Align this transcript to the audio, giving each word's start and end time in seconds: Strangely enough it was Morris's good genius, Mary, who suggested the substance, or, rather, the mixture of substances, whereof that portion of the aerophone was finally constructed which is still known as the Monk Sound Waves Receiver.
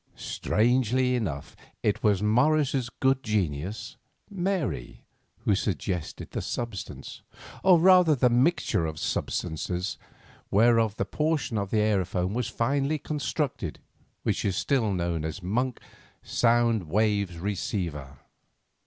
Strangely 0.15 1.13
enough 1.13 1.55
it 1.83 2.01
was 2.01 2.23
Morris's 2.23 2.89
good 2.89 3.21
genius, 3.21 3.97
Mary, 4.31 5.03
who 5.45 5.53
suggested 5.53 6.31
the 6.31 6.41
substance, 6.41 7.21
or, 7.63 7.79
rather, 7.79 8.15
the 8.15 8.27
mixture 8.27 8.87
of 8.87 8.97
substances, 8.97 9.99
whereof 10.49 10.95
that 10.95 11.11
portion 11.11 11.55
of 11.55 11.69
the 11.69 11.77
aerophone 11.77 12.33
was 12.33 12.47
finally 12.47 12.97
constructed 12.97 13.77
which 14.23 14.43
is 14.43 14.55
still 14.57 14.91
known 14.91 15.23
as 15.23 15.37
the 15.37 15.45
Monk 15.45 15.79
Sound 16.23 16.85
Waves 16.85 17.37
Receiver. 17.37 18.17